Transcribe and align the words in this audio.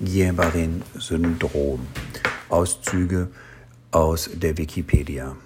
Guillain-Barré-Syndrom. 0.00 1.80
Auszüge 2.48 3.28
aus 3.90 4.30
der 4.34 4.56
Wikipedia. 4.58 5.36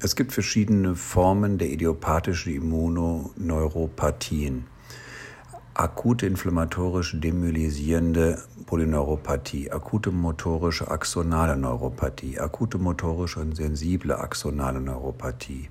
Es 0.00 0.16
gibt 0.16 0.32
verschiedene 0.32 0.94
Formen 0.94 1.58
der 1.58 1.70
idiopathischen 1.70 2.54
Immunoneuropathien. 2.54 4.66
Akute 5.74 6.26
inflammatorische 6.26 7.18
demyelisierende 7.18 8.42
Polyneuropathie, 8.66 9.70
akute 9.70 10.10
motorische 10.10 10.90
axonale 10.90 11.56
Neuropathie, 11.56 12.38
akute 12.38 12.78
motorische 12.78 13.40
und 13.40 13.56
sensible 13.56 14.18
axonale 14.18 14.80
Neuropathie. 14.80 15.68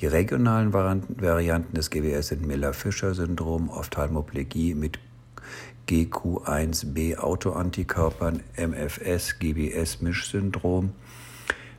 Die 0.00 0.06
regionalen 0.06 0.72
Varianten 0.72 1.74
des 1.74 1.90
GWS 1.90 2.28
sind 2.28 2.46
Miller-Fischer-Syndrom, 2.46 3.70
Ophthalmoplegie 3.70 4.74
mit 4.74 5.00
GQ1b 5.88 7.16
Autoantikörpern, 7.16 8.42
MFS, 8.56 9.38
GBS-Mischsyndrom, 9.38 10.92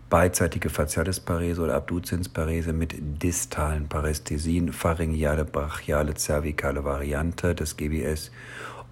beidseitige 0.09 0.69
Facialisparese 0.69 1.61
oder 1.61 1.75
Abduziensparese 1.75 2.73
mit 2.73 2.95
distalen 3.21 3.87
Parästhesien, 3.87 4.73
pharyngeale, 4.73 5.45
brachiale, 5.45 6.15
zervikale 6.15 6.83
Variante 6.83 7.53
des 7.53 7.77
GBS, 7.77 8.31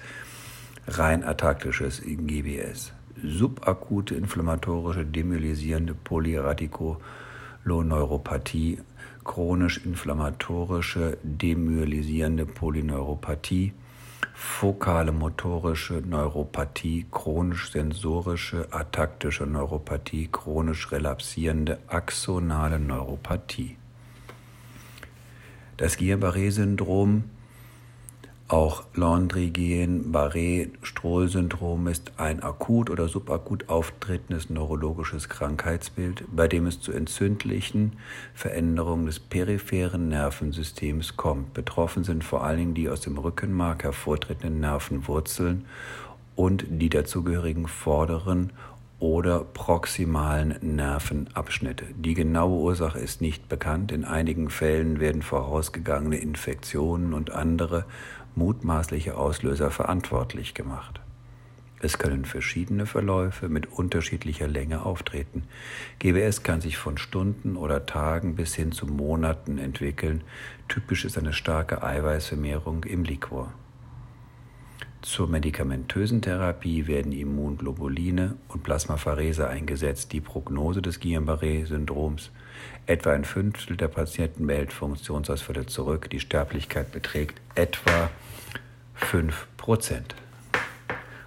rein 0.87 1.25
ataktisches 1.25 2.03
GBS. 2.03 2.93
Subakute 3.25 4.15
inflammatorische 4.15 5.07
demyelisierende 5.07 5.95
Polyradikuloneuropathie, 5.95 8.81
chronisch 9.25 9.81
inflammatorische 9.87 11.17
demyelisierende 11.23 12.45
Polyneuropathie, 12.45 13.73
fokale 14.35 15.11
motorische 15.11 16.03
Neuropathie, 16.07 17.07
chronisch-sensorische 17.11 18.71
ataktische 18.71 19.47
Neuropathie, 19.47 20.29
chronisch 20.31 20.93
relapsierende 20.93 21.79
axonale 21.87 22.79
Neuropathie. 22.79 23.79
Das 25.83 25.97
Guillain-Barré-Syndrom, 25.97 27.25
auch 28.47 28.85
Landry-Guillain-Barré-Strohl-Syndrom 28.95 31.89
ist 31.89 32.13
ein 32.19 32.41
akut 32.41 32.89
oder 32.89 33.09
subakut 33.09 33.69
auftretendes 33.69 34.49
neurologisches 34.49 35.29
Krankheitsbild, 35.29 36.23
bei 36.31 36.47
dem 36.47 36.69
es 36.69 36.81
zu 36.81 36.93
entzündlichen 36.93 37.95
Veränderungen 38.33 39.07
des 39.07 39.19
peripheren 39.19 40.09
Nervensystems 40.09 41.17
kommt. 41.17 41.53
Betroffen 41.53 42.05
sind 42.05 42.23
vor 42.23 42.45
allen 42.45 42.59
Dingen 42.59 42.75
die 42.75 42.89
aus 42.89 43.01
dem 43.01 43.19
Rückenmark 43.19 43.83
hervortretenden 43.83 44.61
Nervenwurzeln 44.61 45.65
und 46.37 46.65
die 46.69 46.91
dazugehörigen 46.91 47.67
vorderen 47.67 48.53
oder 49.03 49.41
proximalen 49.41 50.55
Nervenabschnitte. 50.61 51.87
Die 51.97 52.15
genaue 52.15 52.61
Ursache 52.61 53.01
ist 53.01 53.21
nicht 53.21 53.49
bekannt. 53.49 53.91
In 53.91 54.05
einigen 54.05 54.49
Fällen 54.49 55.01
werden 55.01 55.23
vorausgegangene 55.23 56.19
Infektionen 56.19 57.13
und 57.13 57.33
andere 57.33 57.85
mutmaßliche 58.37 59.17
Auslöser 59.17 59.73
verantwortlich 59.73 60.55
gemacht. 60.55 61.01
Es 61.81 61.99
können 61.99 62.25
verschiedene 62.25 62.87
Verläufe 62.87 63.49
mit 63.49 63.73
unterschiedlicher 63.73 64.47
Länge 64.47 64.87
auftreten. 64.87 65.43
GBS 65.99 66.45
kann 66.45 66.61
sich 66.61 66.79
von 66.79 66.97
Stunden 66.97 67.57
oder 67.57 67.87
Tagen 67.87 68.37
bis 68.37 68.55
hin 68.55 68.71
zu 68.71 68.87
Monaten 68.87 69.59
entwickeln. 69.59 70.23
Typisch 70.69 71.05
ist 71.05 71.19
eine 71.19 71.33
starke 71.33 71.83
Eiweißvermehrung 71.83 72.85
im 72.85 73.03
Liquor. 73.03 73.53
Zur 75.03 75.27
medikamentösen 75.27 76.23
Therapie 76.23 76.87
werden 76.87 77.11
Immunglobuline 77.11 78.37
und 78.47 78.63
Plasmapherese 78.63 79.49
eingesetzt. 79.49 80.13
Die 80.13 80.21
Prognose 80.21 80.81
des 80.81 81.01
Guillain-Barré-Syndroms. 81.01 82.31
Etwa 82.87 83.11
ein 83.11 83.25
Fünftel 83.25 83.77
der 83.77 83.89
Patienten 83.89 84.47
behält 84.47 84.73
Funktionsausfälle 84.73 85.67
zurück. 85.67 86.09
Die 86.09 86.21
Sterblichkeit 86.21 86.93
beträgt 86.93 87.41
etwa 87.57 88.11
5% 89.01 89.33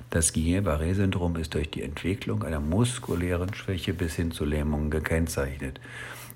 Das 0.10 0.32
Guillain-Barré-Syndrom 0.32 1.36
ist 1.36 1.54
durch 1.54 1.70
die 1.70 1.84
Entwicklung 1.84 2.44
einer 2.44 2.62
muskulären 2.62 3.54
Schwäche 3.54 3.94
bis 3.94 4.16
hin 4.16 4.32
zu 4.32 4.46
Lähmungen 4.46 4.90
gekennzeichnet. 4.90 5.82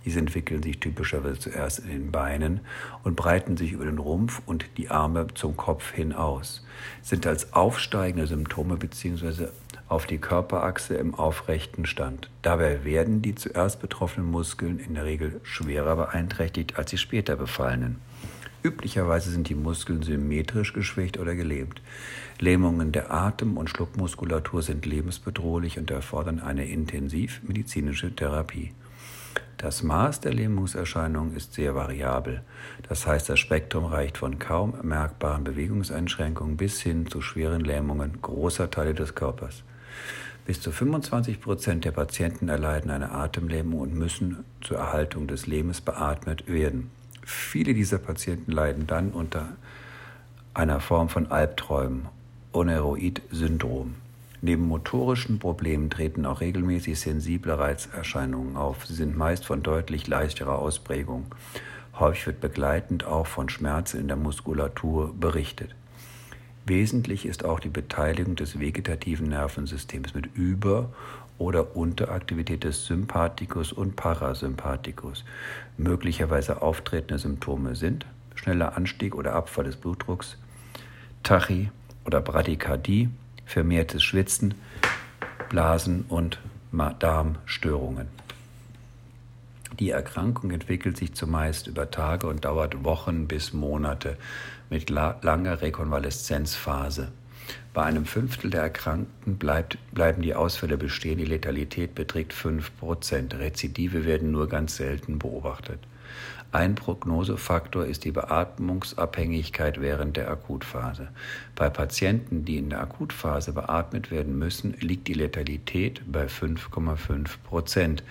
Diese 0.06 0.20
entwickeln 0.20 0.64
sich 0.64 0.80
typischerweise 0.80 1.40
zuerst 1.40 1.80
in 1.80 1.90
den 1.90 2.12
Beinen 2.12 2.62
und 3.04 3.16
breiten 3.16 3.58
sich 3.58 3.74
über 3.74 3.86
den 3.86 3.98
Rumpf 3.98 4.42
und 4.46 4.66
die 4.78 4.90
Arme 4.90 5.28
zum 5.34 5.58
Kopf 5.58 5.92
hin 5.92 6.14
aus, 6.14 6.66
sind 7.02 7.28
als 7.28 7.54
aufsteigende 7.54 8.28
Symptome 8.28 8.78
bzw. 8.78 9.48
auf 9.90 10.06
die 10.06 10.18
Körperachse 10.18 10.96
im 10.96 11.16
aufrechten 11.16 11.86
Stand. 11.86 12.30
Dabei 12.42 12.86
werden 12.86 13.22
die 13.22 13.36
zuerst 13.36 13.82
betroffenen 13.82 14.32
Muskeln 14.32 14.80
in 14.80 14.96
der 14.96 15.06
Regel 15.06 15.42
schwerer 15.44 15.96
beeinträchtigt 15.96 16.78
als 16.78 16.92
die 16.92 16.98
später 16.98 17.36
befallenen. 17.36 17.98
Üblicherweise 18.62 19.32
sind 19.32 19.48
die 19.48 19.56
Muskeln 19.56 20.04
symmetrisch 20.04 20.74
geschwächt 20.74 21.18
oder 21.18 21.36
gelähmt. 21.36 21.82
Lähmungen 22.40 22.92
der 22.92 23.12
Atem- 23.12 23.58
und 23.58 23.70
Schluckmuskulatur 23.70 24.62
sind 24.62 24.86
lebensbedrohlich 24.86 25.78
und 25.78 25.92
erfordern 25.92 26.42
eine 26.42 26.68
intensivmedizinische 26.68 28.14
Therapie. 28.14 28.74
Das 29.57 29.84
Maß 29.84 30.22
der 30.22 30.34
Lähmungserscheinungen 30.34 31.35
ist 31.35 31.53
sehr 31.53 31.75
variabel. 31.75 32.41
Das 32.88 33.06
heißt, 33.06 33.28
das 33.28 33.40
Spektrum 33.40 33.85
reicht 33.85 34.17
von 34.17 34.40
kaum 34.40 34.73
merkbaren 34.84 35.44
Bewegungseinschränkungen 35.44 36.56
bis 36.56 36.79
hin 36.79 37.07
zu 37.07 37.22
schweren 37.22 37.62
Lähmungen 37.62 38.22
großer 38.22 38.72
Teile 38.72 38.94
des 38.94 39.16
Körpers. 39.16 39.63
Bis 40.45 40.62
zu 40.62 40.72
25 40.72 41.41
Prozent 41.41 41.85
der 41.85 41.91
Patienten 41.91 42.47
erleiden 42.47 42.90
eine 42.90 43.12
Atemlähmung 43.12 43.81
und 43.81 43.94
müssen 43.94 44.45
zur 44.62 44.78
Erhaltung 44.78 45.28
des 45.28 45.46
Lebens 45.46 45.81
beatmet 45.81 46.47
werden. 46.47 46.90
Viele 47.25 47.73
dieser 47.73 48.00
Patienten 48.00 48.51
leiden 48.51 48.88
dann 48.88 49.11
unter 49.11 49.50
einer 50.53 50.79
Form 50.79 51.09
von 51.09 51.29
Albträumen, 51.29 52.07
Oneroid-Syndrom. 52.53 53.96
Neben 54.42 54.68
motorischen 54.68 55.40
Problemen 55.40 55.90
treten 55.90 56.26
auch 56.26 56.40
regelmäßig 56.40 57.00
sensible 57.00 57.58
Reizerscheinungen 57.58 58.56
auf. 58.56 58.86
Sie 58.86 58.94
sind 58.94 59.18
meist 59.18 59.46
von 59.46 59.64
deutlich 59.64 60.08
leichterer 60.08 60.60
Ausprägung. 60.60 61.26
Häufig 62.00 62.28
wird 62.28 62.40
begleitend 62.40 63.04
auch 63.04 63.28
von 63.28 63.50
Schmerzen 63.50 64.00
in 64.00 64.08
der 64.08 64.16
Muskulatur 64.16 65.14
berichtet. 65.20 65.76
Wesentlich 66.66 67.26
ist 67.26 67.44
auch 67.44 67.60
die 67.60 67.70
Beteiligung 67.70 68.36
des 68.36 68.60
vegetativen 68.60 69.30
Nervensystems 69.30 70.14
mit 70.14 70.28
Über- 70.36 70.90
oder 71.38 71.76
Unteraktivität 71.76 72.64
des 72.64 72.86
Sympathikus 72.86 73.74
und 73.74 73.96
Parasympathikus. 73.96 75.26
Möglicherweise 75.78 76.62
auftretende 76.62 77.18
Symptome 77.18 77.76
sind 77.76 78.06
schneller 78.36 78.78
Anstieg 78.78 79.16
oder 79.16 79.34
Abfall 79.34 79.66
des 79.66 79.76
Blutdrucks, 79.76 80.38
Tachy 81.24 81.70
oder 82.06 82.22
Bradykardie, 82.22 83.10
vermehrtes 83.50 84.04
Schwitzen, 84.04 84.54
Blasen 85.50 86.06
und 86.08 86.40
Darmstörungen. 87.00 88.08
Die 89.80 89.90
Erkrankung 89.90 90.52
entwickelt 90.52 90.98
sich 90.98 91.16
zumeist 91.16 91.66
über 91.66 91.90
Tage 91.90 92.28
und 92.28 92.46
dauert 92.46 92.84
Wochen 92.84 93.28
bis 93.28 93.52
Monate 93.54 94.18
mit 94.70 94.92
langer 94.92 95.62
Rekonvaleszenzphase. 95.62 97.12
Bei 97.73 97.84
einem 97.84 98.06
Fünftel 98.06 98.52
der 98.52 98.62
Erkrankten 98.62 99.38
bleibt, 99.38 99.79
bleiben 99.94 100.22
die 100.22 100.35
Ausfälle 100.35 100.78
bestehen, 100.78 101.18
die 101.18 101.26
Letalität 101.26 101.96
beträgt 101.96 102.34
5%. 102.34 103.40
Rezidive 103.40 104.06
werden 104.06 104.32
nur 104.32 104.47
ganz 104.47 104.76
selten 104.76 105.18
beobachtet. 105.18 105.79
Ein 106.52 106.73
Prognosefaktor 106.73 107.85
ist 107.85 108.06
die 108.06 108.11
Beatmungsabhängigkeit 108.11 109.79
während 109.79 110.17
der 110.17 110.32
Akutphase. 110.32 111.09
Bei 111.56 111.70
Patienten, 111.70 112.44
die 112.44 112.58
in 112.58 112.72
der 112.72 112.82
Akutphase 112.82 113.53
beatmet 113.53 114.09
werden 114.09 114.38
müssen, 114.38 114.73
liegt 114.79 115.08
die 115.08 115.14
Letalität 115.14 116.02
bei 116.11 116.26
5,5 116.26 117.29
Prozent 117.44 118.03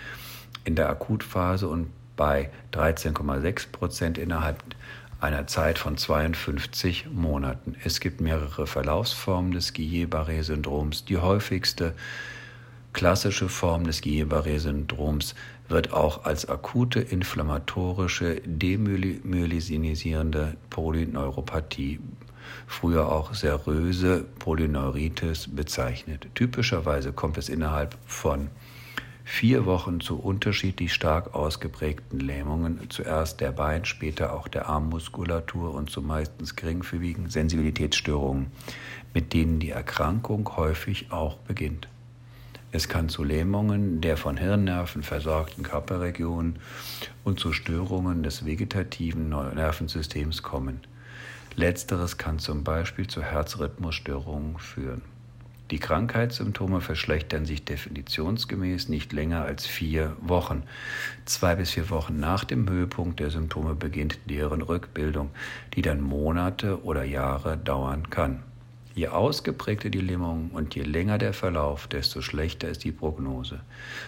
in 0.65 0.77
der 0.77 0.89
Akutphase 0.89 1.67
und 1.67 1.89
bei 2.17 2.51
13,6 2.73 3.73
Prozent 3.73 4.19
innerhalb 4.19 4.63
einer 5.21 5.49
Zeit 5.49 5.79
von 5.79 5.97
52 5.97 7.09
Monaten. 7.13 7.75
Es 7.83 7.99
gibt 7.99 8.21
mehrere 8.21 8.69
Verlaufsformen 8.69 9.51
des 9.51 9.75
Guillain-Barré-Syndroms. 9.75 11.07
Die 11.07 11.17
häufigste 11.17 11.95
klassische 12.93 13.49
Form 13.49 13.85
des 13.85 14.03
Guillain-Barré-Syndroms 14.03 15.35
wird 15.69 15.93
auch 15.93 16.25
als 16.25 16.49
akute 16.49 17.01
inflammatorische 17.01 18.41
demyelinisierende 18.45 20.57
Polyneuropathie 20.71 22.01
früher 22.67 23.11
auch 23.11 23.35
seröse 23.35 24.25
Polyneuritis 24.39 25.49
bezeichnet. 25.49 26.29
Typischerweise 26.35 27.13
kommt 27.13 27.39
es 27.39 27.49
innerhalb 27.49 27.97
von 28.07 28.49
vier 29.25 29.67
Wochen 29.67 30.01
zu 30.01 30.19
unterschiedlich 30.19 30.95
stark 30.95 31.35
ausgeprägten 31.35 32.19
Lähmungen, 32.19 32.81
zuerst 32.89 33.41
der 33.41 33.53
Bein, 33.53 33.85
später 33.85 34.33
auch 34.33 34.49
der 34.49 34.69
Armmuskulatur 34.69 35.75
und 35.75 35.91
zu 35.91 36.01
meistens 36.01 36.57
geringfügigen 36.57 37.29
Sensibilitätsstörungen, 37.29 38.47
mit 39.13 39.35
denen 39.35 39.61
die 39.61 39.71
Erkrankung 39.71 40.57
häufig 40.57 41.13
auch 41.13 41.37
beginnt. 41.37 41.89
Es 42.71 42.89
kann 42.89 43.09
zu 43.09 43.25
Lähmungen 43.25 44.03
der 44.03 44.19
von 44.19 44.37
Hirnnerven 44.37 45.03
versorgten 45.03 45.63
Körperregionen 45.63 46.59
und 47.25 47.41
zu 47.41 47.55
Störungen 47.55 48.23
des 48.23 48.45
vegetativen 48.45 49.31
Nervensystems 49.31 50.43
kommen. 50.43 50.81
Letzteres 51.57 52.19
kann 52.19 52.39
zum 52.39 52.65
Beispiel 52.65 53.07
zu 53.07 53.23
Herzrhythmusstörungen 53.23 54.59
führen. 54.59 55.03
Die 55.71 55.79
Krankheitssymptome 55.79 56.81
verschlechtern 56.81 57.47
sich 57.47 57.65
definitionsgemäß 57.65 58.89
nicht 58.89 59.13
länger 59.13 59.43
als 59.43 59.67
vier 59.67 60.17
Wochen. 60.21 60.63
Zwei 61.25 61.57
bis 61.57 61.71
vier 61.71 61.91
Wochen 61.91 62.21
nach 62.21 62.45
dem 62.45 62.69
Höhepunkt 62.69 63.21
der 63.21 63.31
Symptome 63.31 63.75
beginnt 63.75 64.19
deren 64.31 64.63
Rückbildung, 64.63 65.31
die 65.75 65.83
dann 65.83 66.01
Monate 66.01 66.85
oder 66.85 67.05
Jahre 67.05 67.59
dauern 67.59 68.09
kann. 68.09 68.43
Je 68.99 69.07
ausgeprägter 69.07 69.91
die 69.91 70.01
Lähmung 70.01 70.51
und 70.51 70.75
je 70.75 70.83
länger 70.83 71.19
der 71.19 71.33
Verlauf, 71.33 71.87
desto 71.87 72.21
schlechter 72.21 72.69
ist 72.69 72.83
die 72.83 72.91
Prognose. 72.91 73.61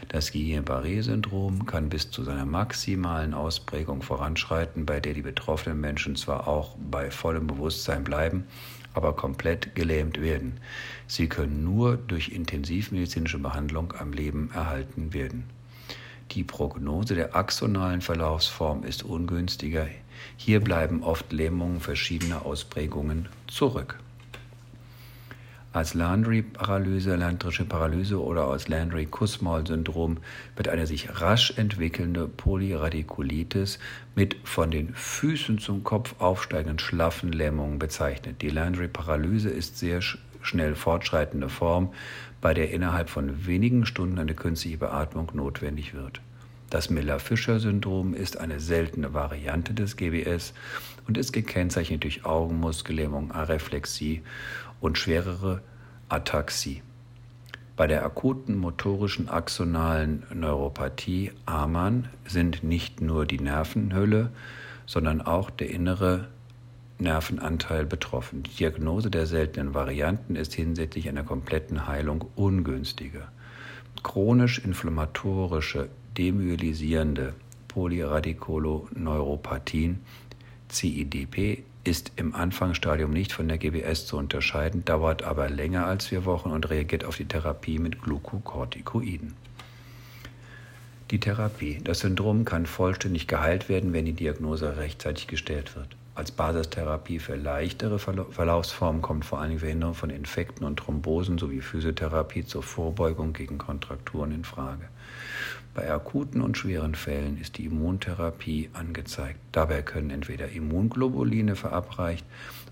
Das 0.08 0.32
Guillain-Barré-Syndrom 0.32 1.64
kann 1.64 1.90
bis 1.90 2.10
zu 2.10 2.24
seiner 2.24 2.44
maximalen 2.44 3.32
Ausprägung 3.32 4.02
voranschreiten, 4.02 4.86
bei 4.86 4.98
der 4.98 5.14
die 5.14 5.22
betroffenen 5.22 5.80
Menschen 5.80 6.16
zwar 6.16 6.48
auch 6.48 6.74
bei 6.90 7.12
vollem 7.12 7.46
Bewusstsein 7.46 8.02
bleiben, 8.02 8.48
aber 8.92 9.14
komplett 9.14 9.76
gelähmt 9.76 10.20
werden. 10.20 10.58
Sie 11.06 11.28
können 11.28 11.62
nur 11.62 11.96
durch 11.96 12.30
intensivmedizinische 12.30 13.38
Behandlung 13.38 13.94
am 13.96 14.12
Leben 14.12 14.50
erhalten 14.52 15.14
werden. 15.14 15.44
Die 16.32 16.42
Prognose 16.42 17.14
der 17.14 17.36
axonalen 17.36 18.00
Verlaufsform 18.00 18.82
ist 18.82 19.04
ungünstiger. 19.04 19.86
Hier 20.36 20.58
bleiben 20.58 21.04
oft 21.04 21.32
Lähmungen 21.32 21.78
verschiedener 21.78 22.44
Ausprägungen 22.44 23.28
zurück 23.46 24.00
als 25.72 25.94
Landry-Paralyse, 25.94 27.14
Landrische 27.14 27.64
Paralyse 27.64 28.20
oder 28.20 28.48
als 28.48 28.66
Landry-Kussmaul-Syndrom 28.66 30.18
wird 30.56 30.68
eine 30.68 30.86
sich 30.86 31.20
rasch 31.20 31.52
entwickelnde 31.56 32.26
Polyradikulitis 32.26 33.78
mit 34.16 34.36
von 34.42 34.72
den 34.72 34.92
Füßen 34.94 35.58
zum 35.58 35.84
Kopf 35.84 36.16
aufsteigenden 36.18 36.80
schlaffen 36.80 37.32
Lähmungen 37.32 37.78
bezeichnet. 37.78 38.42
Die 38.42 38.50
Landry-Paralyse 38.50 39.48
ist 39.48 39.78
sehr 39.78 40.00
schnell 40.42 40.74
fortschreitende 40.74 41.48
Form, 41.48 41.92
bei 42.40 42.52
der 42.52 42.70
innerhalb 42.70 43.08
von 43.08 43.46
wenigen 43.46 43.86
Stunden 43.86 44.18
eine 44.18 44.34
künstliche 44.34 44.78
Beatmung 44.78 45.30
notwendig 45.34 45.94
wird. 45.94 46.20
Das 46.70 46.88
Miller-Fischer-Syndrom 46.88 48.14
ist 48.14 48.38
eine 48.38 48.60
seltene 48.60 49.12
Variante 49.12 49.74
des 49.74 49.96
GBS 49.96 50.54
und 51.06 51.18
ist 51.18 51.32
gekennzeichnet 51.32 52.04
durch 52.04 52.24
Augenmuskellähmung, 52.24 53.32
Areflexie 53.32 54.22
und 54.80 54.98
schwerere 54.98 55.62
Ataxie. 56.08 56.82
Bei 57.76 57.86
der 57.86 58.04
akuten 58.04 58.58
motorischen 58.58 59.28
axonalen 59.28 60.24
Neuropathie 60.34 61.30
AMAN 61.46 62.08
sind 62.26 62.62
nicht 62.62 63.00
nur 63.00 63.24
die 63.24 63.40
Nervenhülle, 63.40 64.30
sondern 64.86 65.22
auch 65.22 65.50
der 65.50 65.70
innere 65.70 66.28
Nervenanteil 66.98 67.86
betroffen. 67.86 68.42
Die 68.42 68.50
Diagnose 68.50 69.10
der 69.10 69.26
seltenen 69.26 69.72
Varianten 69.72 70.36
ist 70.36 70.52
hinsichtlich 70.52 71.08
einer 71.08 71.24
kompletten 71.24 71.86
Heilung 71.86 72.26
ungünstiger. 72.36 73.28
Chronisch 74.02 74.58
inflammatorische, 74.58 75.88
demyelisierende 76.18 77.32
Polyradikuloneuropathien, 77.68 80.00
CIDP, 80.70 81.64
ist 81.90 82.12
im 82.14 82.36
Anfangsstadium 82.36 83.10
nicht 83.10 83.32
von 83.32 83.48
der 83.48 83.58
GBS 83.58 84.06
zu 84.06 84.16
unterscheiden, 84.16 84.84
dauert 84.84 85.24
aber 85.24 85.50
länger 85.50 85.86
als 85.86 86.06
vier 86.06 86.24
Wochen 86.24 86.52
und 86.52 86.70
reagiert 86.70 87.04
auf 87.04 87.16
die 87.16 87.24
Therapie 87.24 87.80
mit 87.80 88.00
Glukokortikoiden. 88.00 89.34
Die 91.10 91.18
Therapie. 91.18 91.80
Das 91.82 91.98
Syndrom 91.98 92.44
kann 92.44 92.66
vollständig 92.66 93.26
geheilt 93.26 93.68
werden, 93.68 93.92
wenn 93.92 94.04
die 94.04 94.12
Diagnose 94.12 94.76
rechtzeitig 94.76 95.26
gestellt 95.26 95.74
wird. 95.74 95.88
Als 96.20 96.32
Basistherapie 96.32 97.18
für 97.18 97.34
leichtere 97.34 97.98
Verlaufsformen 97.98 99.00
kommt 99.00 99.24
vor 99.24 99.40
allem 99.40 99.52
die 99.52 99.58
Verhinderung 99.60 99.94
von 99.94 100.10
Infekten 100.10 100.66
und 100.66 100.76
Thrombosen 100.76 101.38
sowie 101.38 101.62
Physiotherapie 101.62 102.44
zur 102.44 102.62
Vorbeugung 102.62 103.32
gegen 103.32 103.56
Kontrakturen 103.56 104.30
in 104.30 104.44
Frage. 104.44 104.86
Bei 105.72 105.90
akuten 105.90 106.42
und 106.42 106.58
schweren 106.58 106.94
Fällen 106.94 107.40
ist 107.40 107.56
die 107.56 107.64
Immuntherapie 107.64 108.68
angezeigt. 108.74 109.38
Dabei 109.52 109.80
können 109.80 110.10
entweder 110.10 110.50
Immunglobuline 110.50 111.56
verabreicht 111.56 112.26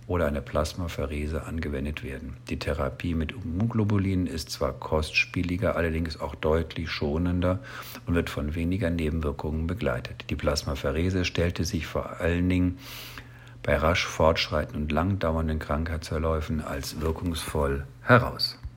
oder 0.06 0.26
eine 0.26 0.42
Plasmapherese 0.42 1.46
angewendet 1.46 2.04
werden. 2.04 2.36
Die 2.50 2.58
Therapie 2.58 3.14
mit 3.14 3.32
Immunglobulinen 3.32 4.26
ist 4.26 4.50
zwar 4.50 4.74
kostspieliger, 4.74 5.74
allerdings 5.74 6.20
auch 6.20 6.34
deutlich 6.34 6.90
schonender 6.90 7.60
und 8.04 8.14
wird 8.14 8.28
von 8.28 8.54
weniger 8.54 8.90
Nebenwirkungen 8.90 9.66
begleitet. 9.66 10.26
Die 10.28 10.36
Plasmapherese 10.36 11.24
stellte 11.24 11.64
sich 11.64 11.86
vor 11.86 12.20
allen 12.20 12.46
Dingen 12.50 12.78
bei 13.68 13.76
rasch 13.76 14.06
fortschreitenden 14.06 14.84
und 14.84 14.92
lang 14.92 15.18
dauernden 15.18 15.58
Krankheitsverläufen 15.58 16.64
als 16.64 17.02
wirkungsvoll 17.02 17.84
heraus. 18.00 18.58